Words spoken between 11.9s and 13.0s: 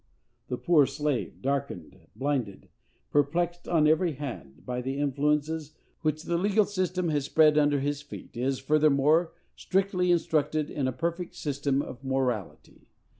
morality.